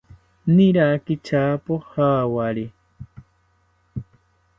[0.55, 2.65] Niraki tyapo jawari